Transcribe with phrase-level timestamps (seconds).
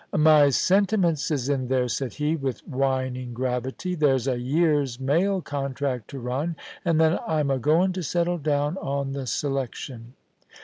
[0.07, 5.41] * My sentiments is in there,* said he, with whining gravity;* there's a year's mail
[5.43, 10.13] contract to run, and then I'm a goin' to settle down on the selection.'